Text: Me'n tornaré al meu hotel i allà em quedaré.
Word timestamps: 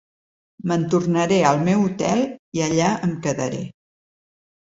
Me'n 0.69 0.85
tornaré 0.93 1.37
al 1.49 1.61
meu 1.67 1.83
hotel 1.89 2.23
i 2.61 2.65
allà 2.69 2.89
em 3.11 3.15
quedaré. 3.27 3.61